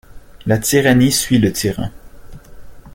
La 0.47 0.57
tyrannie 0.57 1.11
suit 1.11 1.37
le 1.37 1.53
tyran. 1.53 1.91